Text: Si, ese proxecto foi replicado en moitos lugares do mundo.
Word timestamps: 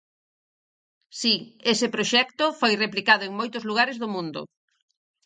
Si, 1.19 1.33
ese 1.73 1.87
proxecto 1.95 2.45
foi 2.59 2.73
replicado 2.85 3.23
en 3.25 3.33
moitos 3.39 3.63
lugares 3.69 3.99
do 4.01 4.07
mundo. 4.15 4.41